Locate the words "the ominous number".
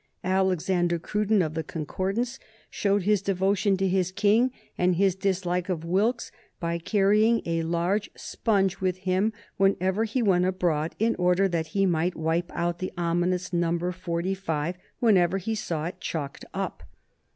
12.79-13.91